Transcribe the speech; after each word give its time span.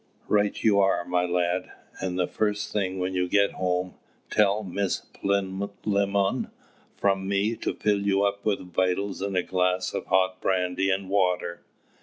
"Right 0.27 0.63
you 0.63 0.79
are, 0.79 1.05
my 1.05 1.25
lad; 1.25 1.71
and 2.01 2.17
the 2.17 2.25
first 2.25 2.73
thing 2.73 2.97
when 2.97 3.13
you 3.13 3.27
get 3.29 3.51
home, 3.51 3.93
tell 4.31 4.63
Miss 4.63 5.05
Plinlimmon 5.13 6.49
from 6.97 7.27
me 7.27 7.55
to 7.57 7.75
fill 7.75 8.01
you 8.01 8.23
up 8.23 8.43
with 8.43 8.73
vittles 8.73 9.21
and 9.21 9.37
a 9.37 9.43
glass 9.43 9.93
of 9.93 10.07
hot 10.07 10.41
brandy 10.41 10.89
and 10.89 11.07
water. 11.07 11.61